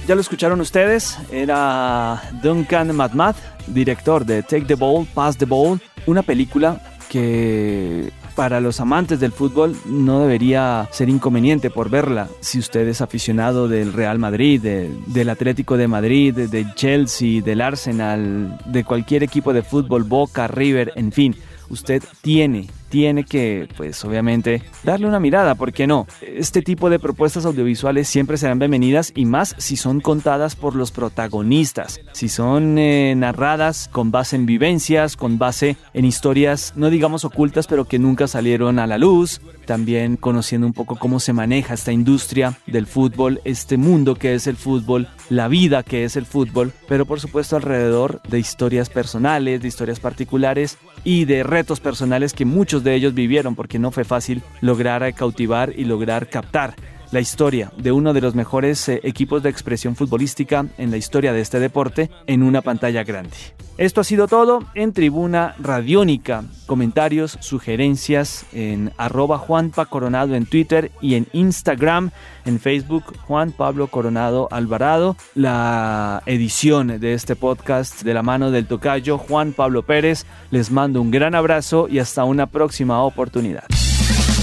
Ya 0.06 0.16
lo 0.16 0.22
escucharon 0.22 0.60
ustedes, 0.60 1.18
era 1.32 2.22
Duncan 2.42 2.94
Madmad, 2.94 3.36
director 3.68 4.26
de 4.26 4.44
Take 4.44 4.66
the 4.66 4.76
Ball, 4.76 5.06
Pass 5.14 5.38
the 5.38 5.46
Ball, 5.46 5.80
una 6.08 6.24
película 6.24 6.82
que 7.10 8.12
para 8.40 8.62
los 8.62 8.80
amantes 8.80 9.20
del 9.20 9.34
fútbol 9.34 9.76
no 9.84 10.22
debería 10.22 10.88
ser 10.94 11.10
inconveniente 11.10 11.70
por 11.70 11.90
verla. 11.90 12.30
Si 12.40 12.58
usted 12.58 12.88
es 12.88 13.02
aficionado 13.02 13.68
del 13.68 13.92
Real 13.92 14.18
Madrid, 14.18 14.62
del 14.62 15.30
Atlético 15.30 15.76
de 15.76 15.90
Madrid, 15.90 16.34
del 16.34 16.74
Chelsea, 16.74 17.42
del 17.42 17.60
Arsenal, 17.60 18.58
de 18.66 18.86
cualquier 18.86 19.24
equipo 19.24 19.52
de 19.52 19.62
fútbol, 19.62 20.06
Boca, 20.06 20.48
River, 20.48 20.94
en 20.96 21.12
fin, 21.12 21.36
usted 21.70 22.04
tiene 22.22 22.68
tiene 22.90 23.24
que, 23.24 23.70
pues 23.78 24.04
obviamente, 24.04 24.64
darle 24.84 25.08
una 25.08 25.20
mirada, 25.20 25.56
¿por 25.56 25.72
qué 25.72 25.88
no? 25.88 26.08
Este 26.22 26.62
tipo 26.62 26.90
de 26.90 27.00
propuestas 27.00 27.46
audiovisuales 27.46 28.08
siempre 28.08 28.38
serán 28.38 28.60
bienvenidas 28.60 29.14
y 29.16 29.26
más 29.26 29.56
si 29.58 29.78
son 29.78 30.02
contadas 30.02 30.56
por 30.56 30.76
los 30.76 30.92
protagonistas, 30.92 32.02
si 32.12 32.30
son 32.30 32.78
eh, 32.78 33.14
narradas 33.16 33.90
con 33.92 34.12
base 34.12 34.36
en 34.36 34.46
vivencias, 34.46 35.16
con 35.16 35.38
base 35.38 35.78
en 35.94 36.06
historias, 36.06 36.74
no 36.76 36.90
digamos 36.90 37.26
ocultas, 37.26 37.68
pero 37.68 37.86
que 37.86 38.00
nunca 38.00 38.28
salieron 38.28 38.80
a 38.80 38.88
la 38.88 38.98
luz, 38.98 39.42
también 39.66 40.18
conociendo 40.18 40.68
un 40.68 40.74
poco 40.74 40.96
cómo 40.96 41.20
se 41.20 41.34
maneja 41.34 41.76
esta 41.76 41.92
industria 41.92 42.58
del 42.66 42.88
fútbol, 42.88 43.40
este 43.46 43.78
mundo 43.78 44.16
que 44.16 44.34
es 44.34 44.48
el 44.48 44.58
fútbol, 44.58 45.08
la 45.30 45.48
vida 45.48 45.84
que 45.84 46.04
es 46.04 46.16
el 46.16 46.26
fútbol, 46.26 46.74
pero 46.88 47.06
por 47.06 47.20
supuesto 47.20 47.56
alrededor 47.56 48.22
de 48.28 48.40
historias 48.40 48.90
personales, 48.90 49.62
de 49.62 49.68
historias 49.68 50.00
particulares 50.00 50.78
y 51.04 51.26
de 51.26 51.44
retos 51.44 51.80
personales 51.80 52.34
que 52.34 52.46
muchos 52.46 52.84
de 52.84 52.96
ellos 52.96 53.14
vivieron 53.14 53.56
porque 53.56 53.80
no 53.80 53.92
fue 53.92 54.04
fácil 54.04 54.42
lograr 54.62 55.14
cautivar 55.14 55.74
y 55.76 55.86
lograr 55.86 56.28
captar 56.28 56.76
la 57.12 57.20
historia 57.20 57.72
de 57.78 57.92
uno 57.92 58.14
de 58.14 58.22
los 58.22 58.36
mejores 58.36 58.88
eh, 58.90 59.00
equipos 59.04 59.44
de 59.44 59.50
expresión 59.50 59.96
futbolística 59.96 60.66
en 60.78 60.92
la 60.92 60.98
historia 60.98 61.34
de 61.34 61.42
este 61.42 61.60
deporte 61.60 62.10
en 62.28 62.44
una 62.44 62.62
pantalla 62.62 63.04
grande. 63.04 63.36
Esto 63.78 64.02
ha 64.02 64.04
sido 64.04 64.28
todo 64.28 64.66
en 64.76 64.92
Tribuna 64.92 65.56
Radiónica. 65.58 66.44
Comentarios, 66.66 67.38
sugerencias 67.40 68.46
en 68.52 68.92
arroba 68.98 69.38
Juanpa 69.38 69.86
Coronado 69.86 70.36
en 70.36 70.46
Twitter 70.46 70.92
y 71.00 71.16
en 71.16 71.28
Instagram, 71.32 72.12
en 72.44 72.60
Facebook 72.60 73.18
Juan 73.26 73.54
Pablo 73.54 73.88
Coronado 73.88 74.50
Alvarado. 74.52 75.16
La 75.34 76.22
edición 76.26 77.00
de 77.00 77.14
este 77.14 77.38
podcast 77.38 78.04
de 78.04 78.14
la 78.14 78.22
mano 78.22 78.52
del 78.52 78.68
tocayo 78.68 79.18
Juan 79.18 79.54
Pablo 79.54 79.84
Pérez. 79.84 80.26
Les 80.52 80.72
mando 80.72 81.02
un 81.02 81.10
gran 81.10 81.34
abrazo 81.34 81.88
y 81.90 82.00
hasta 82.00 82.26
una 82.26 82.48
próxima 82.48 83.02
oportunidad. 83.02 83.64